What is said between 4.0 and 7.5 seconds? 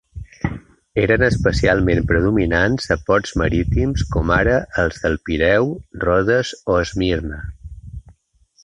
com ara els del Pireu, Rodes o Esmirna.